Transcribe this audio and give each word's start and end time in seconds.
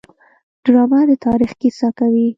ډرامه 0.63 0.99
د 1.09 1.11
تاریخ 1.25 1.51
کیسه 1.61 1.87
کوي 1.97 2.27